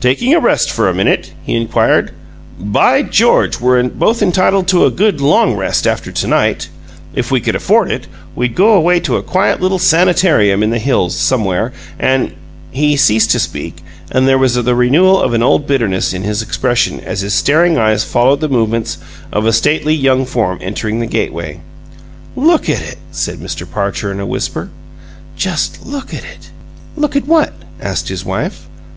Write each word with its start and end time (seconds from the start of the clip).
"Taking 0.00 0.32
a 0.32 0.38
rest 0.38 0.70
for 0.70 0.88
a 0.88 0.94
minute?" 0.94 1.32
he 1.44 1.56
inquired. 1.56 2.12
"By 2.56 3.02
George! 3.02 3.58
we're 3.58 3.82
both 3.88 4.22
entitled 4.22 4.68
to 4.68 4.84
a 4.86 4.92
good 4.92 5.20
LONG 5.20 5.56
rest, 5.56 5.88
after 5.88 6.12
to 6.12 6.26
night! 6.28 6.68
If 7.16 7.32
we 7.32 7.40
could 7.40 7.56
afford 7.56 7.90
it, 7.90 8.06
we'd 8.36 8.54
go 8.54 8.74
away 8.74 9.00
to 9.00 9.16
a 9.16 9.24
quiet 9.24 9.60
little 9.60 9.80
sanitarium 9.80 10.62
in 10.62 10.70
the 10.70 10.78
hills, 10.78 11.16
somewhere, 11.16 11.72
and" 11.98 12.34
He 12.80 12.96
ceased 12.96 13.32
to 13.32 13.40
speak 13.40 13.78
and 14.08 14.28
there 14.28 14.38
was 14.38 14.54
the 14.54 14.72
renewal 14.76 15.20
of 15.20 15.32
an 15.34 15.42
old 15.42 15.66
bitterness 15.66 16.12
in 16.14 16.22
his 16.22 16.42
expression 16.42 17.00
as 17.00 17.22
his 17.22 17.34
staring 17.34 17.76
eyes 17.76 18.04
followed 18.04 18.38
the 18.40 18.48
movements 18.48 18.98
of 19.32 19.46
a 19.46 19.52
stately 19.52 19.94
young 19.96 20.26
form 20.26 20.60
entering 20.62 21.00
the 21.00 21.06
gateway. 21.06 21.58
"Look 22.36 22.68
at 22.70 22.82
it!" 22.82 22.98
said 23.10 23.38
Mr. 23.40 23.68
Parcher 23.68 24.12
in 24.12 24.20
a 24.20 24.26
whisper. 24.26 24.68
"Just 25.36 25.84
look 25.84 26.14
at 26.14 26.22
it!" 26.22 26.52
"Look 26.96 27.16
at 27.16 27.26
what?" 27.26 27.52
asked 27.82 28.08
his 28.08 28.24
wife. 28.24 28.68